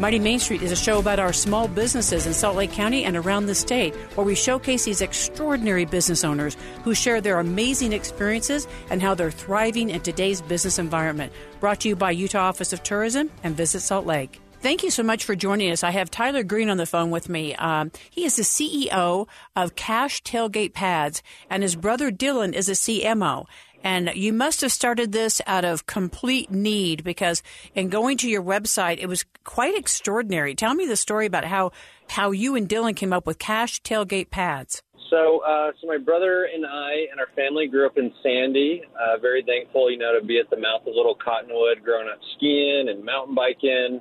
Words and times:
Mighty 0.00 0.20
Main 0.20 0.38
Street 0.38 0.62
is 0.62 0.70
a 0.70 0.76
show 0.76 1.00
about 1.00 1.18
our 1.18 1.32
small 1.32 1.66
businesses 1.66 2.24
in 2.24 2.32
Salt 2.32 2.54
Lake 2.54 2.70
County 2.70 3.02
and 3.02 3.16
around 3.16 3.46
the 3.46 3.54
state, 3.54 3.96
where 4.14 4.24
we 4.24 4.36
showcase 4.36 4.84
these 4.84 5.00
extraordinary 5.00 5.86
business 5.86 6.22
owners 6.22 6.56
who 6.84 6.94
share 6.94 7.20
their 7.20 7.40
amazing 7.40 7.92
experiences 7.92 8.68
and 8.90 9.02
how 9.02 9.14
they're 9.14 9.32
thriving 9.32 9.90
in 9.90 10.00
today's 10.00 10.40
business 10.40 10.78
environment. 10.78 11.32
Brought 11.58 11.80
to 11.80 11.88
you 11.88 11.96
by 11.96 12.12
Utah 12.12 12.46
Office 12.46 12.72
of 12.72 12.84
Tourism 12.84 13.28
and 13.42 13.56
Visit 13.56 13.80
Salt 13.80 14.06
Lake. 14.06 14.40
Thank 14.60 14.82
you 14.82 14.90
so 14.90 15.04
much 15.04 15.24
for 15.24 15.36
joining 15.36 15.70
us. 15.70 15.84
I 15.84 15.90
have 15.90 16.10
Tyler 16.10 16.42
Green 16.42 16.68
on 16.68 16.78
the 16.78 16.86
phone 16.86 17.12
with 17.12 17.28
me. 17.28 17.54
Um, 17.54 17.92
he 18.10 18.24
is 18.24 18.34
the 18.34 18.42
CEO 18.42 19.28
of 19.54 19.76
Cache 19.76 20.20
Tailgate 20.24 20.74
Pads, 20.74 21.22
and 21.48 21.62
his 21.62 21.76
brother 21.76 22.10
Dylan 22.10 22.54
is 22.54 22.68
a 22.68 22.72
CMO. 22.72 23.46
And 23.84 24.10
you 24.14 24.32
must 24.32 24.60
have 24.62 24.72
started 24.72 25.12
this 25.12 25.40
out 25.46 25.64
of 25.64 25.86
complete 25.86 26.50
need 26.50 27.04
because 27.04 27.42
in 27.74 27.88
going 27.88 28.16
to 28.18 28.28
your 28.28 28.42
website, 28.42 28.98
it 28.98 29.06
was 29.06 29.24
quite 29.44 29.76
extraordinary. 29.76 30.54
Tell 30.54 30.74
me 30.74 30.86
the 30.86 30.96
story 30.96 31.26
about 31.26 31.44
how, 31.44 31.72
how 32.08 32.32
you 32.32 32.56
and 32.56 32.68
Dylan 32.68 32.96
came 32.96 33.12
up 33.12 33.26
with 33.26 33.38
Cache 33.38 33.80
tailgate 33.82 34.30
pads. 34.30 34.82
So, 35.10 35.40
uh, 35.40 35.72
so 35.80 35.86
my 35.86 35.96
brother 35.96 36.48
and 36.52 36.66
I 36.66 37.06
and 37.10 37.18
our 37.18 37.28
family 37.34 37.66
grew 37.66 37.86
up 37.86 37.96
in 37.96 38.12
Sandy. 38.22 38.82
Uh, 38.94 39.16
very 39.18 39.42
thankful, 39.42 39.90
you 39.90 39.96
know, 39.96 40.18
to 40.18 40.26
be 40.26 40.38
at 40.38 40.50
the 40.50 40.56
mouth 40.56 40.82
of 40.86 40.94
Little 40.94 41.14
Cottonwood, 41.14 41.82
growing 41.82 42.08
up 42.08 42.18
skiing 42.36 42.88
and 42.88 43.04
mountain 43.04 43.34
biking. 43.34 44.00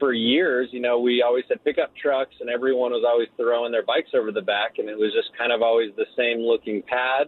For 0.00 0.12
years, 0.12 0.68
you 0.70 0.78
know, 0.78 1.00
we 1.00 1.22
always 1.26 1.44
had 1.48 1.62
pickup 1.64 1.90
trucks, 1.96 2.34
and 2.40 2.48
everyone 2.48 2.92
was 2.92 3.04
always 3.04 3.26
throwing 3.36 3.72
their 3.72 3.84
bikes 3.84 4.10
over 4.14 4.30
the 4.30 4.42
back, 4.42 4.78
and 4.78 4.88
it 4.88 4.96
was 4.96 5.12
just 5.12 5.36
kind 5.36 5.50
of 5.50 5.60
always 5.60 5.90
the 5.96 6.06
same 6.16 6.38
looking 6.38 6.82
pad. 6.82 7.26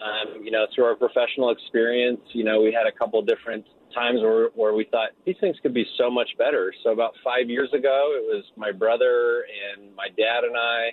Um, 0.00 0.44
you 0.44 0.50
know, 0.50 0.66
through 0.74 0.84
our 0.84 0.94
professional 0.94 1.50
experience, 1.50 2.20
you 2.32 2.44
know, 2.44 2.60
we 2.60 2.70
had 2.72 2.86
a 2.86 2.92
couple 2.92 3.20
different 3.22 3.64
times 3.94 4.20
where, 4.20 4.48
where 4.54 4.74
we 4.74 4.84
thought 4.84 5.10
these 5.24 5.36
things 5.40 5.56
could 5.62 5.72
be 5.72 5.86
so 5.96 6.10
much 6.10 6.28
better. 6.36 6.72
So 6.84 6.90
about 6.92 7.14
five 7.24 7.48
years 7.48 7.72
ago, 7.72 8.12
it 8.12 8.22
was 8.22 8.44
my 8.56 8.72
brother 8.72 9.46
and 9.72 9.94
my 9.96 10.08
dad 10.08 10.44
and 10.44 10.54
I, 10.54 10.92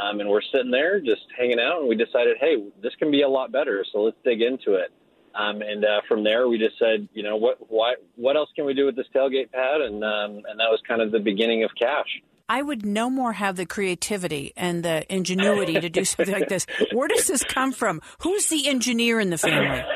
um, 0.00 0.20
and 0.20 0.28
we're 0.28 0.42
sitting 0.52 0.70
there 0.70 1.00
just 1.00 1.22
hanging 1.36 1.58
out, 1.58 1.80
and 1.80 1.88
we 1.88 1.96
decided, 1.96 2.36
hey, 2.40 2.64
this 2.82 2.92
can 2.98 3.10
be 3.10 3.22
a 3.22 3.28
lot 3.28 3.50
better. 3.50 3.84
So 3.92 4.02
let's 4.02 4.16
dig 4.24 4.40
into 4.40 4.74
it. 4.74 4.92
Um, 5.34 5.62
and 5.62 5.84
uh, 5.84 6.00
from 6.06 6.22
there, 6.22 6.48
we 6.48 6.58
just 6.58 6.78
said, 6.78 7.08
you 7.12 7.24
know, 7.24 7.34
what, 7.34 7.58
why, 7.68 7.94
what 8.14 8.36
else 8.36 8.50
can 8.54 8.66
we 8.66 8.74
do 8.74 8.86
with 8.86 8.94
this 8.94 9.06
tailgate 9.14 9.50
pad? 9.50 9.80
And 9.80 10.04
um, 10.04 10.42
and 10.48 10.60
that 10.60 10.70
was 10.70 10.80
kind 10.86 11.02
of 11.02 11.10
the 11.10 11.18
beginning 11.18 11.64
of 11.64 11.70
Cache. 11.76 12.22
I 12.48 12.60
would 12.60 12.84
no 12.84 13.08
more 13.08 13.32
have 13.32 13.56
the 13.56 13.66
creativity 13.66 14.52
and 14.56 14.84
the 14.84 15.12
ingenuity 15.12 15.80
to 15.80 15.88
do 15.88 16.04
something 16.04 16.34
like 16.34 16.48
this. 16.48 16.66
Where 16.92 17.08
does 17.08 17.26
this 17.26 17.42
come 17.42 17.72
from? 17.72 18.02
Who's 18.20 18.48
the 18.48 18.68
engineer 18.68 19.18
in 19.20 19.30
the 19.30 19.38
family? 19.38 19.82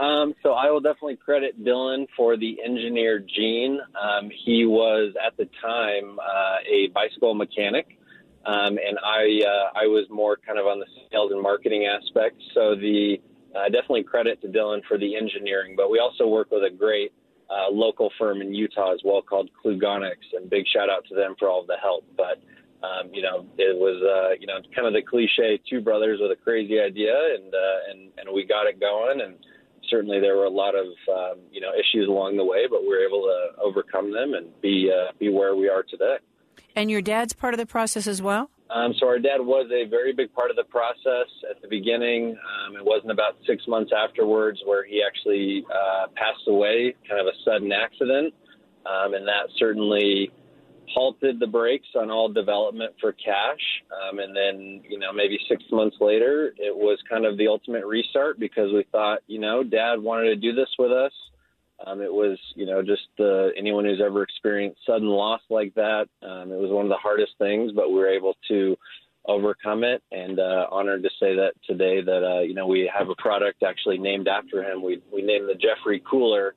Um, 0.00 0.34
so 0.42 0.52
I 0.52 0.70
will 0.70 0.80
definitely 0.80 1.16
credit 1.16 1.62
Dylan 1.62 2.06
for 2.16 2.38
the 2.38 2.56
engineer 2.64 3.18
gene. 3.18 3.78
Um, 4.00 4.30
he 4.46 4.64
was 4.64 5.12
at 5.22 5.36
the 5.36 5.46
time 5.60 6.18
uh, 6.18 6.56
a 6.66 6.88
bicycle 6.94 7.34
mechanic, 7.34 7.98
um, 8.46 8.78
and 8.78 8.98
I 9.04 9.42
uh, 9.46 9.78
I 9.78 9.88
was 9.88 10.06
more 10.08 10.38
kind 10.38 10.58
of 10.58 10.64
on 10.64 10.78
the 10.78 10.86
sales 11.12 11.32
and 11.32 11.42
marketing 11.42 11.84
aspect. 11.84 12.40
So 12.54 12.74
the 12.74 13.20
uh, 13.54 13.64
definitely 13.64 14.04
credit 14.04 14.40
to 14.40 14.48
Dylan 14.48 14.80
for 14.88 14.96
the 14.96 15.16
engineering, 15.16 15.74
but 15.76 15.90
we 15.90 15.98
also 15.98 16.26
work 16.26 16.50
with 16.50 16.64
a 16.64 16.74
great 16.74 17.12
uh, 17.50 17.70
local 17.70 18.10
firm 18.18 18.40
in 18.40 18.54
Utah 18.54 18.92
as 18.92 19.00
well 19.04 19.22
called 19.22 19.50
Klugonics, 19.62 20.32
and 20.34 20.48
big 20.48 20.64
shout 20.72 20.88
out 20.88 21.04
to 21.08 21.14
them 21.14 21.34
for 21.38 21.48
all 21.48 21.60
of 21.60 21.66
the 21.66 21.76
help. 21.82 22.04
But 22.16 22.40
um, 22.86 23.10
you 23.12 23.22
know, 23.22 23.46
it 23.58 23.76
was 23.76 24.00
uh, 24.02 24.36
you 24.40 24.46
know 24.46 24.58
kind 24.74 24.86
of 24.86 24.94
the 24.94 25.02
cliche 25.02 25.60
two 25.68 25.80
brothers 25.80 26.18
with 26.20 26.30
a 26.30 26.36
crazy 26.36 26.80
idea, 26.80 27.14
and 27.34 27.52
uh, 27.52 27.90
and 27.90 28.10
and 28.18 28.34
we 28.34 28.44
got 28.44 28.66
it 28.66 28.80
going. 28.80 29.20
And 29.20 29.34
certainly 29.88 30.20
there 30.20 30.36
were 30.36 30.44
a 30.44 30.50
lot 30.50 30.74
of 30.74 30.86
um, 31.08 31.40
you 31.50 31.60
know 31.60 31.72
issues 31.74 32.08
along 32.08 32.36
the 32.36 32.44
way, 32.44 32.66
but 32.70 32.82
we 32.82 32.88
were 32.88 33.04
able 33.04 33.22
to 33.22 33.60
overcome 33.62 34.12
them 34.12 34.34
and 34.34 34.48
be 34.60 34.90
uh, 34.90 35.12
be 35.18 35.28
where 35.28 35.56
we 35.56 35.68
are 35.68 35.82
today. 35.82 36.16
And 36.76 36.90
your 36.90 37.02
dad's 37.02 37.32
part 37.32 37.52
of 37.52 37.58
the 37.58 37.66
process 37.66 38.06
as 38.06 38.22
well. 38.22 38.50
Um, 38.72 38.94
so 38.98 39.06
our 39.06 39.18
dad 39.18 39.40
was 39.40 39.68
a 39.72 39.88
very 39.88 40.12
big 40.12 40.32
part 40.32 40.50
of 40.50 40.56
the 40.56 40.64
process 40.64 41.26
at 41.50 41.60
the 41.60 41.68
beginning. 41.68 42.36
Um, 42.36 42.76
it 42.76 42.84
wasn't 42.84 43.10
about 43.10 43.36
six 43.46 43.66
months 43.66 43.90
afterwards 43.96 44.60
where 44.64 44.84
he 44.84 45.02
actually 45.02 45.64
uh, 45.68 46.06
passed 46.14 46.46
away, 46.46 46.94
kind 47.08 47.20
of 47.20 47.26
a 47.26 47.36
sudden 47.44 47.72
accident, 47.72 48.32
um, 48.86 49.14
and 49.14 49.26
that 49.26 49.48
certainly 49.58 50.30
halted 50.94 51.38
the 51.40 51.46
brakes 51.46 51.88
on 51.96 52.10
all 52.10 52.28
development 52.28 52.94
for 53.00 53.12
Cache. 53.12 53.82
Um, 53.90 54.18
and 54.18 54.36
then, 54.36 54.82
you 54.88 54.98
know, 54.98 55.12
maybe 55.12 55.38
six 55.48 55.62
months 55.70 55.96
later, 56.00 56.52
it 56.56 56.74
was 56.74 56.98
kind 57.08 57.24
of 57.24 57.36
the 57.38 57.48
ultimate 57.48 57.84
restart 57.86 58.38
because 58.38 58.72
we 58.72 58.84
thought, 58.92 59.20
you 59.26 59.38
know, 59.38 59.62
Dad 59.62 60.00
wanted 60.00 60.30
to 60.30 60.36
do 60.36 60.52
this 60.52 60.68
with 60.78 60.92
us. 60.92 61.12
Um, 61.86 62.00
it 62.02 62.12
was, 62.12 62.38
you 62.54 62.66
know, 62.66 62.82
just 62.82 63.08
uh, 63.18 63.48
anyone 63.56 63.84
who's 63.84 64.02
ever 64.04 64.22
experienced 64.22 64.80
sudden 64.86 65.08
loss 65.08 65.40
like 65.48 65.74
that. 65.74 66.06
Um, 66.22 66.52
it 66.52 66.58
was 66.58 66.70
one 66.70 66.84
of 66.84 66.90
the 66.90 66.96
hardest 66.96 67.32
things, 67.38 67.72
but 67.72 67.88
we 67.88 67.94
were 67.94 68.10
able 68.10 68.36
to 68.48 68.76
overcome 69.26 69.84
it. 69.84 70.02
And 70.12 70.38
uh, 70.38 70.66
honored 70.70 71.02
to 71.02 71.10
say 71.18 71.36
that 71.36 71.52
today 71.66 72.02
that 72.02 72.24
uh, 72.24 72.40
you 72.40 72.54
know 72.54 72.66
we 72.66 72.90
have 72.96 73.08
a 73.08 73.14
product 73.16 73.62
actually 73.62 73.98
named 73.98 74.28
after 74.28 74.62
him. 74.62 74.82
We 74.82 75.02
we 75.12 75.22
named 75.22 75.48
the 75.48 75.54
Jeffrey 75.54 76.02
Cooler. 76.08 76.54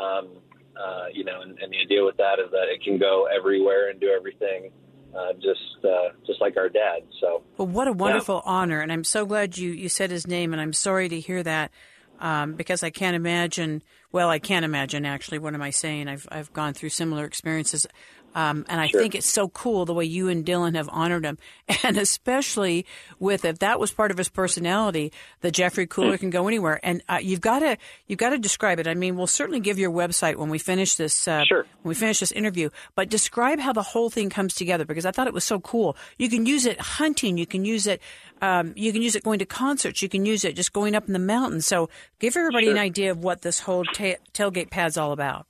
Um, 0.00 0.28
uh, 0.76 1.06
you 1.12 1.24
know, 1.24 1.42
and, 1.42 1.58
and 1.58 1.72
the 1.72 1.78
idea 1.78 2.04
with 2.04 2.16
that 2.16 2.38
is 2.38 2.50
that 2.52 2.68
it 2.72 2.82
can 2.82 2.98
go 2.98 3.26
everywhere 3.26 3.90
and 3.90 4.00
do 4.00 4.08
everything. 4.08 4.70
Uh, 5.14 5.32
just 5.34 5.84
uh, 5.84 6.10
just 6.24 6.40
like 6.40 6.56
our 6.56 6.68
dad. 6.68 7.00
So, 7.20 7.42
well, 7.56 7.66
what 7.66 7.88
a 7.88 7.92
wonderful 7.92 8.42
yeah. 8.46 8.52
honor, 8.52 8.80
and 8.80 8.92
I'm 8.92 9.02
so 9.02 9.26
glad 9.26 9.58
you 9.58 9.72
you 9.72 9.88
said 9.88 10.10
his 10.10 10.26
name, 10.26 10.52
and 10.52 10.62
I'm 10.62 10.72
sorry 10.72 11.08
to 11.08 11.18
hear 11.18 11.42
that 11.42 11.72
um, 12.20 12.54
because 12.54 12.84
I 12.84 12.90
can't 12.90 13.16
imagine. 13.16 13.82
Well, 14.12 14.28
I 14.28 14.38
can't 14.38 14.64
imagine 14.64 15.06
actually. 15.06 15.38
What 15.38 15.54
am 15.54 15.62
I 15.62 15.70
saying? 15.70 16.08
I've 16.08 16.26
I've 16.30 16.52
gone 16.52 16.74
through 16.74 16.88
similar 16.90 17.24
experiences. 17.24 17.86
Um, 18.34 18.64
and 18.68 18.80
I 18.80 18.86
sure. 18.86 19.00
think 19.00 19.14
it's 19.14 19.30
so 19.30 19.48
cool 19.48 19.84
the 19.84 19.94
way 19.94 20.04
you 20.04 20.28
and 20.28 20.44
Dylan 20.44 20.76
have 20.76 20.88
honored 20.92 21.24
him, 21.24 21.38
and 21.82 21.96
especially 21.96 22.86
with 23.18 23.44
if 23.44 23.58
that 23.58 23.80
was 23.80 23.92
part 23.92 24.10
of 24.10 24.18
his 24.18 24.28
personality, 24.28 25.12
the 25.40 25.50
Jeffrey 25.50 25.86
Cooler 25.86 26.16
can 26.16 26.30
go 26.30 26.46
anywhere. 26.46 26.78
And 26.82 27.02
uh, 27.08 27.18
you've 27.20 27.40
got 27.40 27.60
to 27.60 27.76
you've 28.06 28.18
got 28.18 28.30
to 28.30 28.38
describe 28.38 28.78
it. 28.78 28.86
I 28.86 28.94
mean, 28.94 29.16
we'll 29.16 29.26
certainly 29.26 29.60
give 29.60 29.78
your 29.78 29.90
website 29.90 30.36
when 30.36 30.48
we 30.48 30.58
finish 30.58 30.94
this. 30.94 31.26
Uh, 31.26 31.44
sure. 31.44 31.66
When 31.82 31.90
we 31.90 31.94
finish 31.94 32.20
this 32.20 32.32
interview, 32.32 32.70
but 32.94 33.08
describe 33.08 33.58
how 33.58 33.72
the 33.72 33.82
whole 33.82 34.10
thing 34.10 34.30
comes 34.30 34.54
together 34.54 34.84
because 34.84 35.06
I 35.06 35.10
thought 35.10 35.26
it 35.26 35.34
was 35.34 35.44
so 35.44 35.60
cool. 35.60 35.96
You 36.18 36.28
can 36.28 36.46
use 36.46 36.66
it 36.66 36.80
hunting. 36.80 37.36
You 37.36 37.46
can 37.46 37.64
use 37.64 37.86
it. 37.86 38.00
Um, 38.42 38.72
you 38.76 38.92
can 38.92 39.02
use 39.02 39.16
it 39.16 39.24
going 39.24 39.40
to 39.40 39.46
concerts. 39.46 40.02
You 40.02 40.08
can 40.08 40.24
use 40.24 40.44
it 40.44 40.56
just 40.56 40.72
going 40.72 40.94
up 40.94 41.06
in 41.06 41.12
the 41.12 41.18
mountains. 41.18 41.66
So 41.66 41.90
give 42.18 42.36
everybody 42.36 42.66
sure. 42.66 42.74
an 42.74 42.78
idea 42.78 43.10
of 43.10 43.18
what 43.18 43.42
this 43.42 43.60
whole 43.60 43.84
ta- 43.84 44.20
tailgate 44.32 44.70
pad's 44.70 44.96
all 44.96 45.12
about. 45.12 45.46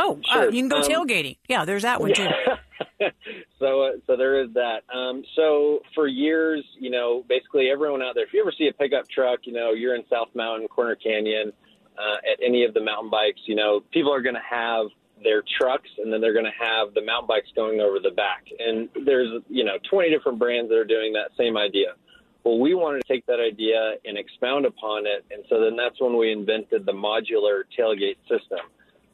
Oh, 0.00 0.18
sure. 0.24 0.48
uh, 0.48 0.50
you 0.50 0.62
can 0.62 0.68
go 0.68 0.78
um, 0.78 0.82
tailgating. 0.82 1.36
Yeah, 1.46 1.66
there's 1.66 1.82
that 1.82 2.00
one 2.00 2.14
too. 2.14 2.26
so, 3.58 3.82
uh, 3.82 3.90
so 4.06 4.16
there 4.16 4.42
is 4.42 4.48
that. 4.54 4.82
Um, 4.92 5.22
so 5.36 5.80
for 5.94 6.06
years, 6.06 6.64
you 6.78 6.90
know, 6.90 7.22
basically 7.28 7.68
everyone 7.70 8.00
out 8.00 8.14
there, 8.14 8.24
if 8.24 8.32
you 8.32 8.40
ever 8.40 8.52
see 8.56 8.68
a 8.68 8.72
pickup 8.72 9.08
truck, 9.10 9.40
you 9.44 9.52
know, 9.52 9.72
you're 9.72 9.94
in 9.94 10.04
South 10.08 10.28
Mountain, 10.34 10.68
Corner 10.68 10.94
Canyon, 10.96 11.52
uh, 11.98 12.16
at 12.32 12.42
any 12.42 12.64
of 12.64 12.72
the 12.72 12.80
mountain 12.80 13.10
bikes, 13.10 13.40
you 13.44 13.54
know, 13.54 13.82
people 13.92 14.12
are 14.12 14.22
going 14.22 14.34
to 14.34 14.48
have 14.48 14.86
their 15.22 15.42
trucks 15.58 15.90
and 15.98 16.10
then 16.10 16.22
they're 16.22 16.32
going 16.32 16.46
to 16.46 16.58
have 16.58 16.94
the 16.94 17.02
mountain 17.02 17.26
bikes 17.26 17.48
going 17.54 17.80
over 17.80 17.98
the 17.98 18.10
back. 18.10 18.44
And 18.58 18.88
there's, 19.04 19.42
you 19.50 19.64
know, 19.64 19.76
20 19.90 20.08
different 20.08 20.38
brands 20.38 20.70
that 20.70 20.78
are 20.78 20.84
doing 20.86 21.12
that 21.12 21.30
same 21.36 21.58
idea. 21.58 21.94
Well, 22.42 22.58
we 22.58 22.74
wanted 22.74 23.02
to 23.02 23.12
take 23.12 23.26
that 23.26 23.38
idea 23.38 23.96
and 24.06 24.16
expound 24.16 24.64
upon 24.64 25.06
it. 25.06 25.26
And 25.30 25.44
so 25.50 25.60
then 25.60 25.76
that's 25.76 26.00
when 26.00 26.16
we 26.16 26.32
invented 26.32 26.86
the 26.86 26.92
modular 26.92 27.64
tailgate 27.78 28.16
system. 28.22 28.64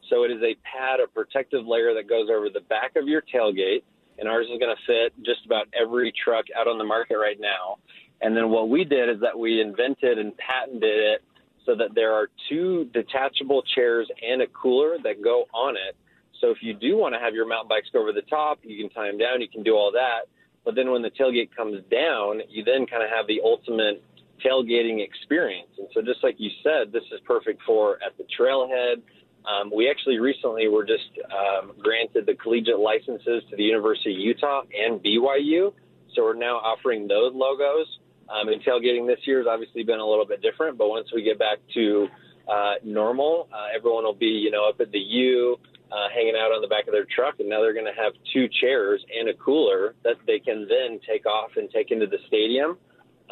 So 0.09 0.23
it 0.23 0.31
is 0.31 0.41
a 0.41 0.55
pad, 0.63 0.99
a 1.03 1.07
protective 1.07 1.65
layer 1.65 1.93
that 1.93 2.07
goes 2.07 2.29
over 2.29 2.49
the 2.49 2.61
back 2.61 2.95
of 2.95 3.07
your 3.07 3.21
tailgate. 3.21 3.83
And 4.19 4.27
ours 4.27 4.47
is 4.51 4.59
going 4.59 4.75
to 4.75 4.81
fit 4.87 5.13
just 5.23 5.45
about 5.45 5.67
every 5.79 6.11
truck 6.23 6.45
out 6.57 6.67
on 6.67 6.77
the 6.77 6.83
market 6.83 7.17
right 7.17 7.39
now. 7.39 7.77
And 8.21 8.35
then 8.35 8.49
what 8.49 8.69
we 8.69 8.83
did 8.83 9.09
is 9.09 9.21
that 9.21 9.37
we 9.37 9.61
invented 9.61 10.17
and 10.17 10.35
patented 10.37 10.83
it 10.83 11.23
so 11.65 11.75
that 11.75 11.93
there 11.93 12.13
are 12.13 12.29
two 12.49 12.85
detachable 12.93 13.61
chairs 13.75 14.07
and 14.27 14.41
a 14.41 14.47
cooler 14.47 14.97
that 15.03 15.21
go 15.21 15.45
on 15.53 15.75
it. 15.75 15.95
So 16.41 16.49
if 16.49 16.57
you 16.61 16.73
do 16.73 16.97
want 16.97 17.13
to 17.13 17.19
have 17.19 17.33
your 17.33 17.47
mountain 17.47 17.69
bikes 17.69 17.89
go 17.93 18.01
over 18.01 18.11
the 18.11 18.23
top, 18.23 18.59
you 18.63 18.77
can 18.77 18.89
tie 18.89 19.07
them 19.07 19.17
down, 19.17 19.41
you 19.41 19.49
can 19.49 19.63
do 19.63 19.75
all 19.75 19.91
that. 19.91 20.29
But 20.65 20.75
then 20.75 20.91
when 20.91 21.01
the 21.01 21.11
tailgate 21.11 21.49
comes 21.55 21.81
down, 21.91 22.41
you 22.49 22.63
then 22.63 22.85
kind 22.87 23.03
of 23.03 23.09
have 23.09 23.27
the 23.27 23.41
ultimate 23.43 24.03
tailgating 24.43 25.03
experience. 25.03 25.69
And 25.77 25.87
so 25.93 26.01
just 26.01 26.23
like 26.23 26.35
you 26.37 26.49
said, 26.63 26.91
this 26.91 27.03
is 27.11 27.19
perfect 27.25 27.61
for 27.65 27.97
at 28.05 28.17
the 28.17 28.25
trailhead. 28.37 29.01
Um, 29.47 29.71
we 29.73 29.89
actually 29.89 30.19
recently 30.19 30.67
were 30.67 30.85
just 30.85 31.09
um, 31.31 31.71
granted 31.79 32.25
the 32.25 32.35
collegiate 32.35 32.79
licenses 32.79 33.43
to 33.49 33.55
the 33.55 33.63
University 33.63 34.13
of 34.13 34.19
Utah 34.19 34.61
and 34.75 35.01
BYU. 35.01 35.73
So 36.13 36.23
we're 36.23 36.35
now 36.35 36.57
offering 36.57 37.07
those 37.07 37.33
logos. 37.33 37.87
Um, 38.29 38.49
and 38.49 38.61
tailgating 38.61 39.07
this 39.07 39.19
year 39.25 39.37
has 39.37 39.47
obviously 39.47 39.83
been 39.83 39.99
a 39.99 40.05
little 40.05 40.25
bit 40.25 40.41
different, 40.41 40.77
but 40.77 40.89
once 40.89 41.07
we 41.15 41.23
get 41.23 41.39
back 41.39 41.59
to 41.75 42.07
uh, 42.51 42.73
normal, 42.83 43.47
uh, 43.53 43.67
everyone 43.73 44.03
will 44.03 44.13
be, 44.13 44.25
you 44.25 44.51
know, 44.51 44.67
up 44.67 44.81
at 44.81 44.91
the 44.91 44.99
U, 44.99 45.57
uh, 45.91 46.09
hanging 46.13 46.35
out 46.35 46.51
on 46.51 46.61
the 46.61 46.67
back 46.67 46.87
of 46.87 46.93
their 46.93 47.05
truck, 47.05 47.35
and 47.39 47.47
now 47.47 47.61
they're 47.61 47.73
going 47.73 47.85
to 47.85 48.01
have 48.01 48.11
two 48.33 48.49
chairs 48.59 49.01
and 49.17 49.29
a 49.29 49.33
cooler 49.33 49.95
that 50.03 50.15
they 50.25 50.39
can 50.39 50.67
then 50.67 50.99
take 51.07 51.25
off 51.25 51.51
and 51.55 51.69
take 51.71 51.91
into 51.91 52.07
the 52.07 52.17
stadium. 52.27 52.77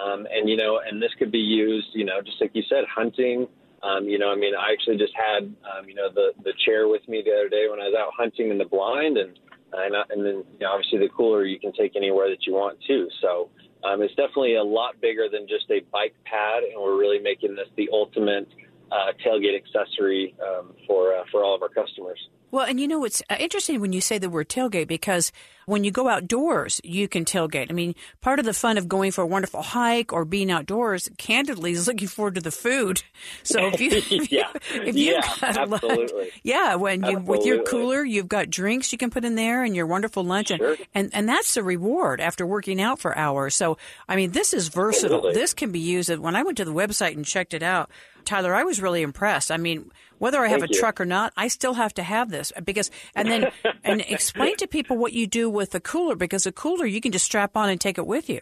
Um, 0.01 0.27
and 0.31 0.49
you 0.49 0.57
know, 0.57 0.79
and 0.85 1.01
this 1.01 1.11
could 1.17 1.31
be 1.31 1.39
used, 1.39 1.87
you 1.93 2.05
know, 2.05 2.21
just 2.21 2.39
like 2.39 2.51
you 2.53 2.63
said, 2.69 2.83
hunting. 2.93 3.47
Um, 3.85 4.09
you 4.09 4.17
know, 4.17 4.31
I 4.31 4.35
mean, 4.35 4.53
I 4.55 4.71
actually 4.71 4.97
just 4.97 5.13
had, 5.13 5.43
um, 5.43 5.87
you 5.87 5.93
know, 5.93 6.09
the 6.09 6.31
the 6.43 6.53
chair 6.65 6.87
with 6.87 7.07
me 7.07 7.21
the 7.23 7.31
other 7.31 7.49
day 7.49 7.67
when 7.69 7.79
I 7.79 7.85
was 7.85 7.95
out 7.97 8.11
hunting 8.17 8.49
in 8.49 8.57
the 8.57 8.65
blind, 8.65 9.17
and 9.17 9.37
and, 9.73 9.95
and 10.09 10.25
then 10.25 10.43
you 10.53 10.59
know, 10.61 10.71
obviously 10.71 10.99
the 10.99 11.09
cooler 11.09 11.45
you 11.45 11.59
can 11.59 11.71
take 11.73 11.95
anywhere 11.95 12.29
that 12.29 12.47
you 12.47 12.53
want 12.53 12.79
to. 12.87 13.07
So 13.21 13.49
um, 13.83 14.01
it's 14.01 14.15
definitely 14.15 14.55
a 14.55 14.63
lot 14.63 14.99
bigger 15.01 15.27
than 15.31 15.47
just 15.47 15.69
a 15.69 15.81
bike 15.91 16.15
pad, 16.25 16.63
and 16.63 16.81
we're 16.81 16.97
really 16.97 17.19
making 17.19 17.55
this 17.55 17.67
the 17.75 17.89
ultimate 17.93 18.47
uh, 18.91 19.13
tailgate 19.23 19.55
accessory 19.55 20.35
um, 20.41 20.73
for 20.87 21.13
uh, 21.13 21.23
for 21.31 21.43
all 21.43 21.53
of 21.53 21.61
our 21.61 21.69
customers. 21.69 22.19
Well, 22.49 22.65
and 22.65 22.79
you 22.79 22.87
know, 22.87 23.03
it's 23.05 23.21
uh, 23.29 23.35
interesting 23.39 23.79
when 23.79 23.93
you 23.93 24.01
say 24.01 24.17
the 24.17 24.29
word 24.29 24.49
tailgate 24.49 24.87
because 24.87 25.31
when 25.65 25.83
you 25.83 25.91
go 25.91 26.07
outdoors, 26.07 26.79
you 26.83 27.07
can 27.07 27.25
tailgate. 27.25 27.69
I 27.69 27.73
mean, 27.73 27.95
part 28.21 28.39
of 28.39 28.45
the 28.45 28.53
fun 28.53 28.77
of 28.77 28.87
going 28.87 29.11
for 29.11 29.21
a 29.21 29.27
wonderful 29.27 29.61
hike 29.61 30.13
or 30.13 30.25
being 30.25 30.51
outdoors, 30.51 31.09
candidly, 31.17 31.71
is 31.71 31.87
looking 31.87 32.07
forward 32.07 32.35
to 32.35 32.41
the 32.41 32.51
food. 32.51 33.01
So 33.43 33.67
if 33.67 33.81
you, 33.81 33.89
if 33.91 34.31
yeah, 34.31 34.49
you, 34.73 34.81
if 34.83 34.95
you 34.95 35.13
yeah, 35.13 35.21
got 35.21 35.57
absolutely. 35.57 35.97
lunch, 35.97 36.31
yeah, 36.43 36.75
when 36.75 37.03
you 37.03 37.19
with 37.19 37.45
your 37.45 37.63
cooler, 37.63 38.03
you've 38.03 38.27
got 38.27 38.49
drinks 38.49 38.91
you 38.91 38.97
can 38.97 39.09
put 39.09 39.25
in 39.25 39.35
there 39.35 39.63
and 39.63 39.75
your 39.75 39.87
wonderful 39.87 40.23
lunch, 40.23 40.47
Sure. 40.49 40.71
and, 40.71 40.77
and 40.93 41.25
and 41.25 41.29
that's 41.29 41.55
the 41.55 41.63
reward 41.63 42.21
after 42.21 42.45
working 42.45 42.79
out 42.79 42.99
for 42.99 43.17
hours. 43.17 43.55
So 43.55 43.77
I 44.07 44.15
mean, 44.15 44.31
this 44.31 44.53
is 44.53 44.67
versatile. 44.67 45.17
Totally. 45.21 45.33
This 45.33 45.53
can 45.53 45.71
be 45.71 45.79
used. 45.79 46.09
When 46.15 46.35
I 46.35 46.43
went 46.43 46.57
to 46.57 46.65
the 46.65 46.73
website 46.73 47.15
and 47.15 47.25
checked 47.25 47.55
it 47.55 47.63
out, 47.63 47.89
Tyler, 48.25 48.53
I 48.53 48.63
was 48.63 48.81
really 48.81 49.01
impressed. 49.01 49.51
I 49.51 49.57
mean, 49.57 49.91
whether 50.17 50.39
I 50.39 50.47
have 50.47 50.61
Thank 50.61 50.71
a 50.71 50.73
you. 50.75 50.79
truck 50.79 51.01
or 51.01 51.05
not, 51.05 51.33
I 51.35 51.47
still 51.47 51.73
have 51.73 51.93
to 51.95 52.03
have 52.03 52.29
this 52.29 52.51
because, 52.63 52.89
and 53.15 53.29
then, 53.29 53.51
and 53.83 54.01
explain 54.01 54.55
to 54.57 54.67
people 54.67 54.97
what 54.97 55.13
you 55.13 55.27
do 55.27 55.49
with 55.55 55.71
the 55.71 55.79
cooler 55.79 56.15
because 56.15 56.45
a 56.45 56.51
cooler 56.51 56.85
you 56.85 57.01
can 57.01 57.11
just 57.11 57.25
strap 57.25 57.57
on 57.57 57.69
and 57.69 57.81
take 57.81 57.97
it 57.97 58.05
with 58.05 58.29
you. 58.29 58.41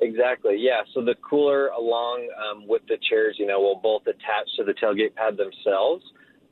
Exactly. 0.00 0.56
Yeah. 0.58 0.82
So 0.94 1.04
the 1.04 1.14
cooler, 1.28 1.68
along 1.68 2.28
um, 2.36 2.66
with 2.66 2.82
the 2.88 2.98
chairs, 3.08 3.36
you 3.38 3.46
know, 3.46 3.60
will 3.60 3.80
both 3.80 4.02
attach 4.02 4.48
to 4.56 4.64
the 4.64 4.74
tailgate 4.74 5.14
pad 5.14 5.36
themselves. 5.36 6.04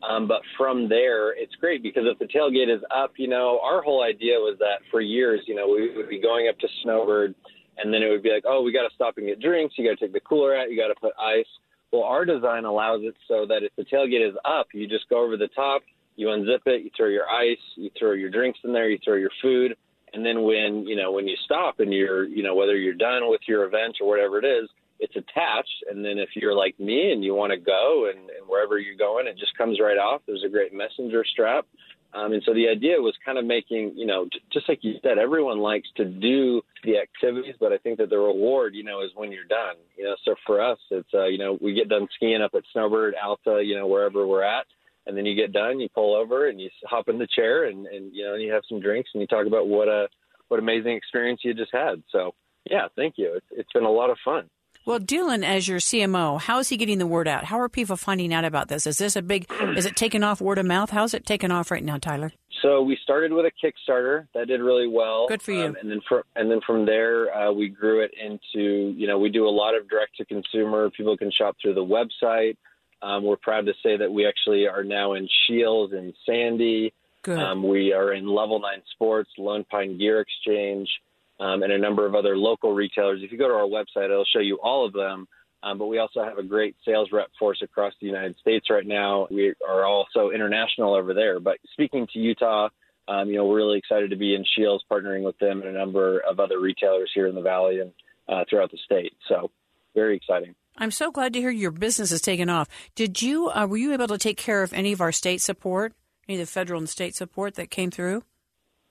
Um, 0.08 0.28
but 0.28 0.40
from 0.56 0.88
there, 0.88 1.32
it's 1.32 1.55
great 1.56 1.82
because 1.82 2.05
if 2.06 2.19
the 2.19 2.26
tailgate 2.26 2.75
is 2.75 2.82
up, 2.94 3.12
you 3.19 3.28
know, 3.28 3.61
our 3.62 3.82
whole 3.82 4.02
idea 4.02 4.38
was 4.38 4.56
that 4.61 4.81
for 4.90 5.00
years, 5.00 5.40
you 5.46 5.55
know, 5.55 5.69
we 5.69 5.94
would 5.94 6.08
be 6.08 6.20
going 6.20 6.49
up 6.49 6.58
to 6.61 6.69
Snowbird, 6.82 7.34
and 7.76 7.93
then 7.93 8.02
it 8.02 8.08
would 8.08 8.22
be 8.22 8.31
like, 8.31 8.44
oh, 8.46 8.62
we 8.62 8.72
got 8.72 8.88
to 8.88 8.94
stop 8.94 9.19
and 9.19 9.26
get 9.26 9.40
drinks. 9.40 9.75
You 9.76 9.84
got 9.84 9.99
to 9.99 10.06
take 10.06 10.12
the 10.12 10.20
cooler 10.20 10.56
out. 10.56 10.70
You 10.70 10.76
got 10.81 10.88
to 10.88 11.00
put 11.00 11.12
ice. 11.20 11.44
Well, 11.93 12.05
our 12.05 12.25
design 12.25 12.64
allows 12.64 13.00
it 13.02 13.14
so 13.26 13.46
that 13.46 13.62
if 13.64 13.72
the 13.76 13.84
tailgate 13.84 14.26
is 14.26 14.37
up, 14.44 14.69
you 14.72 14.87
just 14.87 15.08
go 15.08 15.22
over 15.22 15.37
the 15.37 15.49
top, 15.49 15.82
you 16.20 16.28
unzip 16.28 16.61
it, 16.67 16.84
you 16.84 16.90
throw 16.96 17.08
your 17.08 17.28
ice, 17.28 17.58
you 17.76 17.90
throw 17.99 18.12
your 18.12 18.31
drinks 18.31 18.58
in 18.64 18.72
there, 18.72 18.88
you 18.88 18.99
throw 19.05 19.17
your 19.17 19.31
food, 19.40 19.76
and 20.12 20.25
then 20.25 20.43
when 20.43 20.87
you 20.87 20.96
know 20.96 21.12
when 21.12 21.26
you 21.26 21.37
stop 21.44 21.81
and 21.81 21.93
you're 21.93 22.25
you 22.25 22.43
know 22.43 22.55
whether 22.55 22.76
you're 22.76 22.94
done 22.94 23.28
with 23.31 23.40
your 23.49 23.64
event 23.64 23.96
or 24.00 24.08
whatever 24.08 24.38
it 24.38 24.44
is, 24.44 24.69
it's 25.00 25.17
attached. 25.17 25.84
And 25.90 26.05
then 26.05 26.19
if 26.19 26.31
you're 26.37 26.55
like 26.55 26.78
me 26.78 27.12
and 27.12 27.25
you 27.25 27.34
want 27.34 27.52
to 27.52 27.58
go 27.58 28.11
and, 28.11 28.19
and 28.31 28.46
wherever 28.46 28.78
you're 28.78 28.96
going, 28.96 29.26
it 29.26 29.38
just 29.38 29.56
comes 29.56 29.81
right 29.81 29.96
off. 29.96 30.20
There's 30.26 30.44
a 30.44 30.50
great 30.50 30.72
messenger 30.72 31.25
strap. 31.25 31.67
Um, 32.12 32.32
and 32.32 32.43
so 32.44 32.52
the 32.52 32.69
idea 32.69 33.00
was 33.00 33.14
kind 33.25 33.38
of 33.38 33.44
making, 33.44 33.93
you 33.94 34.05
know, 34.05 34.28
just 34.52 34.69
like 34.69 34.81
you 34.82 34.94
said, 35.00 35.17
everyone 35.19 35.58
likes 35.61 35.88
to 35.96 36.05
do 36.05 36.61
the 36.82 36.99
activities, 36.99 37.55
but 37.61 37.72
I 37.72 37.78
think 37.78 37.99
that 37.99 38.11
the 38.11 38.19
reward, 38.19 38.75
you 38.75 38.82
know, 38.82 39.00
is 39.02 39.11
when 39.14 39.31
you're 39.31 39.44
done. 39.44 39.76
You 39.96 40.05
know, 40.05 40.17
so 40.25 40.34
for 40.44 40.61
us, 40.61 40.78
it's, 40.90 41.08
uh, 41.14 41.26
you 41.26 41.38
know, 41.38 41.56
we 41.61 41.72
get 41.72 41.88
done 41.88 42.08
skiing 42.17 42.43
up 42.43 42.55
at 42.55 42.64
Snowbird, 42.72 43.14
Alta, 43.22 43.62
you 43.64 43.76
know, 43.76 43.87
wherever 43.87 44.26
we're 44.26 44.43
at. 44.43 44.67
And 45.06 45.17
then 45.17 45.26
you 45.26 45.35
get 45.35 45.52
done, 45.52 45.81
you 45.81 45.88
pull 45.88 46.14
over 46.14 46.49
and 46.49 46.61
you 46.61 46.69
hop 46.85 47.08
in 47.08 47.19
the 47.19 47.26
chair 47.35 47.64
and, 47.64 47.87
and, 47.87 48.14
you 48.14 48.25
know, 48.25 48.35
and 48.35 48.43
you 48.43 48.52
have 48.52 48.62
some 48.69 48.81
drinks 48.81 49.11
and 49.14 49.20
you 49.20 49.26
talk 49.26 49.47
about 49.47 49.67
what 49.67 49.88
a, 49.88 50.08
what 50.49 50.61
amazing 50.61 50.93
experience 50.93 51.41
you 51.43 51.55
just 51.55 51.73
had. 51.73 52.02
So 52.11 52.32
yeah, 52.70 52.88
thank 52.97 53.14
you. 53.17 53.35
It's, 53.35 53.47
it's 53.50 53.73
been 53.73 53.85
a 53.85 53.91
lot 53.91 54.11
of 54.11 54.19
fun. 54.25 54.49
Well, 54.87 54.99
Dylan, 54.99 55.44
as 55.44 55.69
your 55.69 55.79
CMO, 55.79 56.41
how 56.41 56.58
is 56.58 56.70
he 56.70 56.76
getting 56.76 56.99
the 56.99 57.06
word 57.06 57.29
out? 57.29 57.44
How 57.44 57.61
are 57.61 57.69
people 57.69 57.97
finding 57.97 58.32
out 58.32 58.47
about 58.47 58.69
this? 58.69 58.87
Is 58.87 58.97
this 58.97 59.14
a 59.14 59.20
big, 59.20 59.47
is 59.76 59.85
it 59.85 59.94
taking 59.94 60.23
off 60.23 60.41
word 60.41 60.58
of 60.58 60.64
mouth? 60.64 60.91
How's 60.91 61.12
it 61.12 61.26
taking 61.26 61.50
off 61.50 61.70
right 61.70 61.85
now, 61.85 61.99
Tyler? 61.99 62.32
So 62.62 62.82
we 62.82 62.99
started 63.03 63.32
with 63.32 63.46
a 63.46 63.53
Kickstarter 63.53 64.26
that 64.35 64.49
did 64.49 64.61
really 64.61 64.87
well. 64.87 65.29
Good 65.29 65.43
for 65.43 65.53
you. 65.53 65.67
Um, 65.67 65.76
and 65.81 65.91
then 65.91 66.00
from 66.08 66.23
and 66.37 66.50
then 66.50 66.61
from 66.67 66.85
there, 66.87 67.35
uh, 67.35 67.53
we 67.53 67.69
grew 67.69 68.00
it 68.00 68.11
into 68.23 68.94
you 68.96 69.06
know 69.06 69.19
we 69.19 69.31
do 69.31 69.46
a 69.46 69.50
lot 69.50 69.75
of 69.75 69.88
direct 69.88 70.17
to 70.17 70.25
consumer. 70.26 70.91
People 70.91 71.17
can 71.17 71.31
shop 71.31 71.56
through 71.61 71.75
the 71.75 71.85
website. 71.85 72.56
Um, 73.02 73.25
we're 73.25 73.37
proud 73.37 73.67
to 73.67 73.73
say 73.82 73.97
that 73.97 74.11
we 74.11 74.26
actually 74.26 74.67
are 74.67 74.84
now 74.84 75.15
in 75.15 75.29
Shields 75.46 75.93
and 75.93 76.13
Sandy. 76.27 76.93
Good. 77.22 77.39
Um, 77.39 77.67
we 77.67 77.93
are 77.93 78.13
in 78.13 78.27
Level 78.27 78.60
Nine 78.60 78.82
Sports, 78.94 79.31
Lone 79.39 79.65
Pine 79.70 79.98
Gear 79.98 80.20
Exchange, 80.20 80.89
um, 81.39 81.63
and 81.63 81.72
a 81.72 81.79
number 81.79 82.06
of 82.06 82.15
other 82.15 82.36
local 82.36 82.72
retailers. 82.72 83.20
If 83.22 83.32
you 83.32 83.39
go 83.39 83.48
to 83.48 83.55
our 83.55 83.63
website, 83.63 84.06
it'll 84.06 84.24
show 84.24 84.41
you 84.41 84.58
all 84.63 84.86
of 84.86 84.93
them. 84.93 85.27
Um, 85.63 85.77
but 85.77 85.86
we 85.86 85.98
also 85.98 86.24
have 86.24 86.39
a 86.39 86.43
great 86.43 86.74
sales 86.86 87.10
rep 87.13 87.29
force 87.39 87.60
across 87.63 87.93
the 88.01 88.06
United 88.06 88.36
States 88.39 88.70
right 88.70 88.86
now. 88.86 89.27
We 89.31 89.53
are 89.69 89.84
also 89.84 90.31
international 90.31 90.94
over 90.94 91.13
there. 91.13 91.39
But 91.39 91.58
speaking 91.72 92.06
to 92.13 92.19
Utah, 92.19 92.70
um, 93.08 93.29
you 93.29 93.36
know, 93.36 93.44
we're 93.44 93.56
really 93.56 93.79
excited 93.79 94.10
to 94.10 94.17
be 94.17 94.34
in 94.34 94.44
Shields, 94.56 94.84
partnering 94.91 95.22
with 95.22 95.39
them 95.39 95.60
and 95.60 95.69
a 95.69 95.79
number 95.79 96.20
of 96.20 96.41
other 96.41 96.60
retailers 96.60 97.10
here 97.15 97.27
in 97.27 97.34
the 97.34 97.43
valley 97.43 97.81
and 97.81 97.93
uh, 98.29 98.44
throughout 98.48 98.70
the 98.70 98.79
state. 98.84 99.13
So 99.29 99.51
very 99.94 100.17
exciting. 100.17 100.55
I'm 100.77 100.91
so 100.91 101.10
glad 101.10 101.32
to 101.34 101.41
hear 101.41 101.50
your 101.50 101.70
business 101.70 102.10
has 102.10 102.20
taken 102.20 102.48
off. 102.48 102.69
Did 102.94 103.20
you, 103.20 103.48
uh, 103.50 103.67
were 103.67 103.77
you 103.77 103.93
able 103.93 104.08
to 104.08 104.19
take 104.19 104.36
care 104.39 104.62
of 104.62 104.72
any 104.72 104.93
of 104.93 105.00
our 105.00 105.12
state 105.12 105.41
support, 105.41 105.93
any 106.29 106.41
of 106.41 106.46
the 106.46 106.50
federal 106.50 106.79
and 106.79 106.89
state 106.89 107.15
support 107.15 107.55
that 107.56 107.70
came 107.70 107.91
through? 107.91 108.22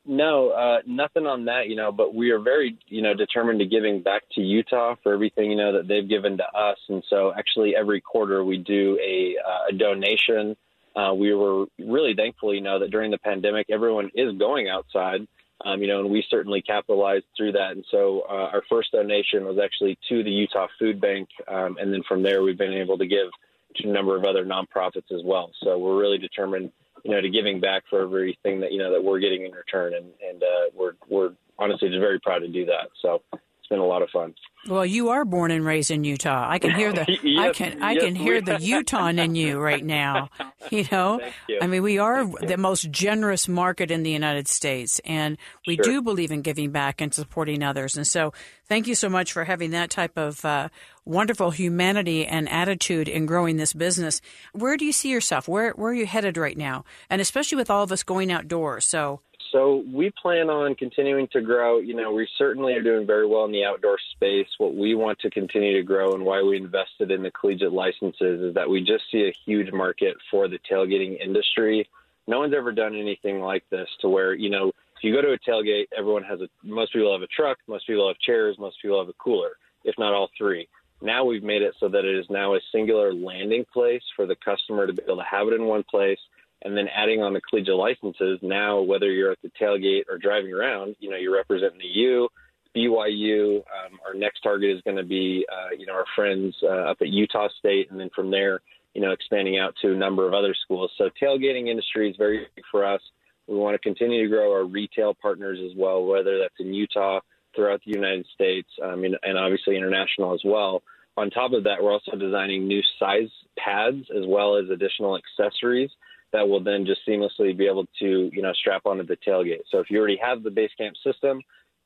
No, 0.05 0.49
uh, 0.49 0.79
nothing 0.87 1.25
on 1.25 1.45
that, 1.45 1.67
you 1.67 1.75
know, 1.75 1.91
but 1.91 2.15
we 2.15 2.31
are 2.31 2.39
very, 2.39 2.77
you 2.87 3.01
know, 3.01 3.13
determined 3.13 3.59
to 3.59 3.65
giving 3.65 4.01
back 4.01 4.23
to 4.33 4.41
Utah 4.41 4.95
for 5.03 5.13
everything, 5.13 5.51
you 5.51 5.57
know, 5.57 5.73
that 5.73 5.87
they've 5.87 6.07
given 6.07 6.37
to 6.37 6.43
us. 6.43 6.77
And 6.87 7.03
so 7.09 7.33
actually 7.37 7.75
every 7.75 8.01
quarter 8.01 8.43
we 8.43 8.57
do 8.57 8.97
a, 9.03 9.35
uh, 9.45 9.69
a 9.69 9.77
donation. 9.77 10.55
Uh, 10.95 11.13
we 11.13 11.33
were 11.33 11.65
really 11.77 12.13
thankful, 12.15 12.53
you 12.53 12.61
know, 12.61 12.79
that 12.79 12.91
during 12.91 13.11
the 13.11 13.17
pandemic, 13.19 13.67
everyone 13.69 14.09
is 14.15 14.37
going 14.37 14.69
outside, 14.69 15.27
um, 15.65 15.81
you 15.81 15.87
know, 15.87 15.99
and 15.99 16.09
we 16.09 16.25
certainly 16.29 16.61
capitalized 16.61 17.25
through 17.35 17.53
that. 17.53 17.71
And 17.71 17.85
so 17.91 18.23
uh, 18.29 18.49
our 18.53 18.63
first 18.69 18.91
donation 18.91 19.45
was 19.45 19.57
actually 19.63 19.97
to 20.09 20.23
the 20.23 20.31
Utah 20.31 20.67
Food 20.77 21.01
Bank. 21.01 21.29
Um, 21.47 21.77
and 21.79 21.93
then 21.93 22.01
from 22.07 22.23
there, 22.23 22.41
we've 22.43 22.57
been 22.57 22.73
able 22.73 22.97
to 22.97 23.07
give 23.07 23.27
to 23.75 23.89
a 23.89 23.91
number 23.91 24.15
of 24.15 24.23
other 24.23 24.45
nonprofits 24.45 25.11
as 25.11 25.21
well. 25.23 25.51
So 25.63 25.77
we're 25.77 25.99
really 25.99 26.17
determined 26.17 26.71
you 27.03 27.11
know, 27.11 27.21
to 27.21 27.29
giving 27.29 27.59
back 27.59 27.83
for 27.89 28.01
everything 28.01 28.59
that 28.61 28.71
you 28.71 28.77
know 28.77 28.91
that 28.91 29.03
we're 29.03 29.19
getting 29.19 29.45
in 29.45 29.51
return, 29.51 29.93
and 29.93 30.05
and 30.27 30.43
uh, 30.43 30.69
we're 30.75 30.93
we're 31.07 31.31
honestly 31.57 31.89
just 31.89 31.99
very 31.99 32.19
proud 32.19 32.39
to 32.39 32.47
do 32.47 32.65
that. 32.65 32.89
So 33.01 33.21
been 33.69 33.79
a 33.79 33.85
lot 33.85 34.01
of 34.01 34.09
fun. 34.09 34.33
Well, 34.67 34.85
you 34.85 35.09
are 35.09 35.23
born 35.23 35.51
and 35.51 35.63
raised 35.63 35.89
in 35.89 36.03
Utah. 36.03 36.45
I 36.49 36.59
can 36.59 36.71
hear 36.75 36.91
the 36.91 37.05
yes, 37.23 37.39
I 37.39 37.53
can 37.53 37.81
I 37.81 37.91
yes, 37.93 38.03
can 38.03 38.15
hear 38.15 38.41
the 38.41 38.57
Utah 38.61 39.07
in 39.07 39.35
you 39.35 39.59
right 39.59 39.83
now. 39.83 40.29
You 40.71 40.85
know, 40.91 41.19
you. 41.47 41.57
I 41.61 41.67
mean, 41.67 41.81
we 41.81 41.97
are 41.97 42.25
the 42.25 42.57
most 42.57 42.91
generous 42.91 43.47
market 43.47 43.89
in 43.89 44.03
the 44.03 44.11
United 44.11 44.47
States, 44.47 44.99
and 45.03 45.35
we 45.65 45.75
Sure. 45.77 45.83
do 45.85 46.01
believe 46.03 46.31
in 46.31 46.41
giving 46.41 46.69
back 46.71 47.01
and 47.01 47.11
supporting 47.11 47.63
others. 47.63 47.95
And 47.97 48.05
so, 48.05 48.33
thank 48.67 48.85
you 48.85 48.93
so 48.93 49.09
much 49.09 49.31
for 49.33 49.45
having 49.45 49.71
that 49.71 49.89
type 49.89 50.15
of 50.17 50.43
uh, 50.45 50.67
wonderful 51.05 51.49
humanity 51.51 52.23
and 52.25 52.47
attitude 52.49 53.07
in 53.07 53.25
growing 53.25 53.55
this 53.57 53.73
business. 53.73 54.21
Where 54.53 54.77
do 54.77 54.85
you 54.85 54.91
see 54.91 55.09
yourself? 55.09 55.47
Where 55.47 55.71
where 55.71 55.91
are 55.91 55.95
you 55.95 56.05
headed 56.05 56.37
right 56.37 56.57
now? 56.57 56.83
And 57.09 57.19
especially 57.21 57.55
with 57.55 57.71
all 57.71 57.81
of 57.83 57.91
us 57.91 58.03
going 58.03 58.31
outdoors, 58.31 58.85
so. 58.85 59.21
So 59.51 59.83
we 59.91 60.11
plan 60.11 60.49
on 60.49 60.75
continuing 60.75 61.27
to 61.29 61.41
grow. 61.41 61.79
You 61.79 61.95
know, 61.95 62.11
we 62.11 62.27
certainly 62.37 62.73
are 62.73 62.83
doing 62.83 63.07
very 63.07 63.25
well 63.25 63.45
in 63.45 63.51
the 63.51 63.65
outdoor 63.65 63.97
space. 64.11 64.47
What 64.57 64.75
we 64.75 64.93
want 64.93 65.19
to 65.19 65.29
continue 65.29 65.73
to 65.77 65.83
grow 65.83 66.13
and 66.13 66.23
why 66.23 66.43
we 66.43 66.57
invested 66.57 67.09
in 67.09 67.23
the 67.23 67.31
collegiate 67.31 67.73
licenses 67.73 68.41
is 68.41 68.53
that 68.53 68.69
we 68.69 68.81
just 68.81 69.05
see 69.11 69.23
a 69.23 69.35
huge 69.45 69.71
market 69.71 70.17
for 70.29 70.47
the 70.47 70.59
tailgating 70.69 71.19
industry. 71.19 71.89
No 72.27 72.39
one's 72.39 72.53
ever 72.53 72.71
done 72.71 72.95
anything 72.95 73.39
like 73.39 73.63
this 73.71 73.87
to 74.01 74.09
where, 74.09 74.35
you 74.35 74.51
know, 74.51 74.67
if 74.67 75.03
you 75.03 75.13
go 75.13 75.21
to 75.21 75.31
a 75.31 75.39
tailgate, 75.39 75.87
everyone 75.97 76.23
has 76.23 76.41
a, 76.41 76.49
most 76.61 76.93
people 76.93 77.11
have 77.11 77.23
a 77.23 77.27
truck, 77.27 77.57
most 77.67 77.87
people 77.87 78.07
have 78.07 78.19
chairs, 78.19 78.57
most 78.59 78.77
people 78.81 78.99
have 78.99 79.09
a 79.09 79.13
cooler, 79.13 79.51
if 79.83 79.95
not 79.97 80.13
all 80.13 80.29
three. 80.37 80.67
Now 81.01 81.23
we've 81.23 81.43
made 81.43 81.61
it 81.61 81.73
so 81.79 81.87
that 81.87 82.05
it 82.05 82.15
is 82.15 82.25
now 82.29 82.55
a 82.55 82.59
singular 82.71 83.13
landing 83.13 83.65
place 83.71 84.03
for 84.15 84.25
the 84.25 84.35
customer 84.35 84.85
to 84.85 84.93
be 84.93 85.01
able 85.03 85.17
to 85.17 85.23
have 85.23 85.47
it 85.47 85.53
in 85.53 85.65
one 85.65 85.83
place 85.89 86.19
and 86.63 86.75
then 86.75 86.87
adding 86.93 87.21
on 87.21 87.33
the 87.33 87.41
collegiate 87.41 87.75
licenses 87.75 88.39
now 88.41 88.81
whether 88.81 89.11
you're 89.11 89.31
at 89.31 89.41
the 89.41 89.51
tailgate 89.59 90.03
or 90.09 90.17
driving 90.17 90.53
around 90.53 90.95
you 90.99 91.09
know 91.09 91.17
you're 91.17 91.35
representing 91.35 91.79
the 91.79 91.85
u 91.85 92.29
byu 92.75 93.57
um, 93.57 93.99
our 94.05 94.13
next 94.13 94.41
target 94.41 94.69
is 94.69 94.81
going 94.83 94.97
to 94.97 95.03
be 95.03 95.45
uh, 95.51 95.75
you 95.77 95.85
know 95.85 95.93
our 95.93 96.05
friends 96.15 96.55
uh, 96.63 96.91
up 96.91 96.97
at 97.01 97.07
utah 97.07 97.47
state 97.59 97.89
and 97.91 97.99
then 97.99 98.09
from 98.15 98.29
there 98.29 98.61
you 98.93 99.01
know 99.01 99.11
expanding 99.11 99.57
out 99.57 99.73
to 99.81 99.93
a 99.93 99.95
number 99.95 100.27
of 100.27 100.33
other 100.33 100.55
schools. 100.63 100.91
So 100.97 101.09
tailgating 101.21 101.67
industry 101.67 102.09
is 102.09 102.15
very 102.17 102.47
big 102.55 102.65
for 102.71 102.85
us. 102.85 103.01
We 103.47 103.55
want 103.55 103.75
to 103.75 103.79
continue 103.79 104.21
to 104.23 104.29
grow 104.29 104.51
our 104.51 104.65
retail 104.65 105.13
partners 105.13 105.59
as 105.63 105.75
well 105.77 106.05
whether 106.05 106.37
that's 106.37 106.55
in 106.59 106.73
utah 106.73 107.19
throughout 107.55 107.81
the 107.85 107.91
united 107.91 108.27
states 108.33 108.69
um, 108.83 109.03
and, 109.03 109.17
and 109.23 109.37
obviously 109.37 109.75
international 109.75 110.33
as 110.33 110.41
well. 110.43 110.83
On 111.17 111.29
top 111.29 111.53
of 111.53 111.63
that 111.63 111.81
we're 111.81 111.91
also 111.91 112.15
designing 112.15 112.67
new 112.67 112.81
size 112.99 113.29
pads 113.57 114.05
as 114.15 114.25
well 114.27 114.55
as 114.55 114.69
additional 114.69 115.17
accessories 115.17 115.89
that 116.33 116.47
will 116.47 116.63
then 116.63 116.85
just 116.85 117.01
seamlessly 117.07 117.57
be 117.57 117.65
able 117.65 117.85
to, 117.99 118.29
you 118.31 118.41
know, 118.41 118.53
strap 118.53 118.83
onto 118.85 119.05
the 119.05 119.17
tailgate. 119.27 119.61
So 119.71 119.79
if 119.79 119.89
you 119.89 119.99
already 119.99 120.19
have 120.21 120.43
the 120.43 120.51
base 120.51 120.71
camp 120.77 120.95
system 121.03 121.41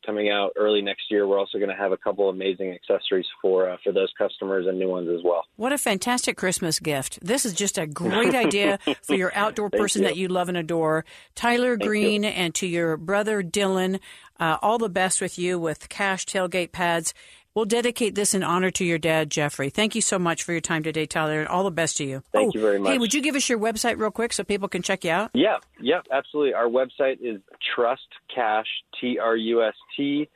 coming 0.05 0.29
out 0.29 0.51
early 0.57 0.81
next 0.81 1.03
year, 1.09 1.25
we're 1.27 1.39
also 1.39 1.57
going 1.57 1.69
to 1.69 1.75
have 1.75 1.91
a 1.91 1.97
couple 1.97 2.29
amazing 2.29 2.71
accessories 2.71 3.25
for 3.41 3.69
uh, 3.69 3.77
for 3.83 3.91
those 3.91 4.11
customers 4.17 4.65
and 4.67 4.77
new 4.77 4.89
ones 4.89 5.09
as 5.09 5.23
well. 5.23 5.43
What 5.55 5.71
a 5.71 5.77
fantastic 5.77 6.37
Christmas 6.37 6.79
gift. 6.79 7.19
This 7.21 7.45
is 7.45 7.53
just 7.53 7.77
a 7.77 7.87
great 7.87 8.35
idea 8.35 8.79
for 9.01 9.15
your 9.15 9.31
outdoor 9.35 9.69
person 9.69 10.01
you. 10.01 10.07
that 10.07 10.17
you 10.17 10.27
love 10.27 10.49
and 10.49 10.57
adore. 10.57 11.05
Tyler 11.35 11.77
Green 11.77 12.25
and 12.25 12.53
to 12.55 12.67
your 12.67 12.97
brother 12.97 13.41
Dylan, 13.41 13.99
uh, 14.39 14.57
all 14.61 14.77
the 14.77 14.89
best 14.89 15.21
with 15.21 15.39
you 15.39 15.59
with 15.59 15.89
Cache 15.89 16.25
tailgate 16.25 16.71
pads. 16.71 17.13
We'll 17.55 17.65
dedicate 17.65 18.15
this 18.15 18.33
in 18.33 18.41
honor 18.41 18.71
to 18.71 18.83
your 18.83 18.97
dad, 18.97 19.29
Jeffrey. 19.29 19.69
Thank 19.69 19.93
you 19.93 20.01
so 20.01 20.17
much 20.17 20.41
for 20.41 20.53
your 20.53 20.61
time 20.61 20.81
today, 20.81 21.05
Tyler, 21.05 21.39
and 21.39 21.47
all 21.47 21.63
the 21.63 21.69
best 21.69 21.97
to 21.97 22.03
you. 22.03 22.23
Thank 22.31 22.47
oh, 22.47 22.51
you 22.55 22.61
very 22.61 22.79
much. 22.79 22.91
Hey, 22.91 22.97
would 22.97 23.13
you 23.13 23.21
give 23.21 23.35
us 23.35 23.47
your 23.47 23.59
website 23.59 23.99
real 23.99 24.09
quick 24.09 24.33
so 24.33 24.43
people 24.43 24.67
can 24.67 24.81
check 24.81 25.03
you 25.03 25.11
out? 25.11 25.29
Yeah, 25.35 25.57
yeah, 25.79 26.01
absolutely. 26.11 26.55
Our 26.55 26.65
website 26.65 27.19
is 27.21 27.41
Trust 27.75 28.07
Cache 28.33 28.65
T 28.99 29.19
R 29.19 29.35
U 29.35 29.63
S 29.63 29.75
T 29.95 30.27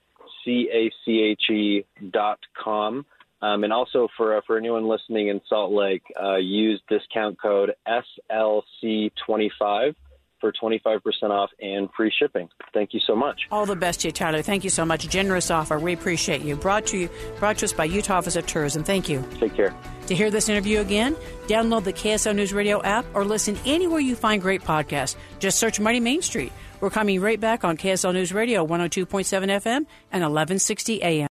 C 0.46 0.70
A 0.72 0.92
C 1.04 1.22
H 1.22 1.50
E 1.50 1.86
dot 2.12 2.38
com. 2.56 3.04
Um, 3.42 3.64
and 3.64 3.74
also 3.74 4.10
for 4.16 4.38
uh, 4.38 4.42
for 4.46 4.56
anyone 4.58 4.88
listening 4.88 5.30
in 5.30 5.42
Salt 5.50 5.72
Lake, 5.72 6.04
uh, 6.22 6.36
use 6.36 6.80
discount 6.88 7.42
code 7.42 7.74
SLC25 7.88 9.96
for 10.39 10.51
25% 10.51 11.00
off 11.29 11.50
and 11.60 11.89
free 11.96 12.12
shipping. 12.17 12.50
Thank 12.74 12.94
you 12.94 13.00
so 13.06 13.15
much. 13.15 13.41
All 13.51 13.65
the 13.65 13.75
best 13.75 14.01
to 14.01 14.08
you, 14.08 14.12
Tyler. 14.12 14.41
Thank 14.41 14.63
you 14.63 14.70
so 14.70 14.86
much. 14.86 15.08
Generous 15.10 15.51
offer. 15.51 15.79
We 15.79 15.94
appreciate 15.94 16.41
you. 16.41 16.56
Brought 16.56 16.88
to 16.88 16.98
you, 16.98 17.10
brought 17.39 17.58
to 17.60 17.65
us 17.65 17.74
by 17.74 17.86
Utah 17.86 18.17
Office 18.17 18.36
of 18.36 18.46
Tourism. 18.48 18.84
Thank 18.84 19.10
you. 19.10 19.24
Take 19.39 19.56
care. 19.56 19.74
To 20.08 20.15
hear 20.15 20.32
this 20.32 20.50
interview 20.50 20.79
again, 20.79 21.15
download 21.48 21.84
the 21.84 21.94
KSL 21.94 22.36
News 22.36 22.53
Radio 22.53 22.82
app 22.84 23.06
or 23.13 23.25
listen 23.25 23.58
anywhere 23.65 24.00
you 24.00 24.15
find 24.15 24.41
great 24.41 24.62
podcasts. 24.62 25.15
Just 25.39 25.60
search 25.60 25.79
Mighty 25.79 26.00
Main 26.00 26.22
Street. 26.22 26.51
We're 26.79 26.89
coming 26.89 27.20
right 27.20 27.39
back 27.39 27.63
on 27.63 27.77
KSL 27.77 28.13
News 28.13 28.34
Radio 28.34 28.65
102.7 28.65 29.08
FM 29.08 29.86
and 30.12 30.24
1160 30.24 31.01
AM. 31.03 31.27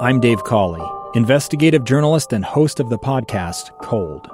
I'm 0.00 0.20
Dave 0.20 0.42
Cawley, 0.44 0.84
investigative 1.14 1.84
journalist 1.84 2.32
and 2.32 2.44
host 2.44 2.80
of 2.80 2.90
the 2.90 2.98
podcast 2.98 3.70
Cold. 3.80 4.33